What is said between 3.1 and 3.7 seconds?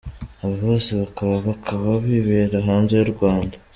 Rwanda.